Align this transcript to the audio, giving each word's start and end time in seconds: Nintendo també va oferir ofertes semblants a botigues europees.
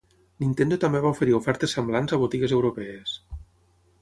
Nintendo 0.43 0.79
també 0.83 1.01
va 1.03 1.11
oferir 1.17 1.35
ofertes 1.41 1.75
semblants 1.79 2.17
a 2.17 2.19
botigues 2.25 2.57
europees. 2.59 3.15